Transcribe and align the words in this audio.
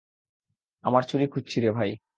আমার 0.83 1.03
চুড়ি 1.03 1.25
খুঁজছি 1.27 1.57
রে 1.59 1.69
ভাই। 1.71 1.91